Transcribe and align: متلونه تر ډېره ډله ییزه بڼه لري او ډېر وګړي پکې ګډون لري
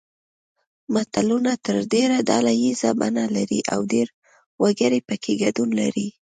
متلونه 0.93 1.51
تر 1.65 1.75
ډېره 1.93 2.17
ډله 2.29 2.51
ییزه 2.63 2.91
بڼه 2.99 3.25
لري 3.35 3.59
او 3.73 3.79
ډېر 3.91 4.07
وګړي 4.61 4.99
پکې 5.07 5.33
ګډون 5.41 5.69
لري 5.81 6.07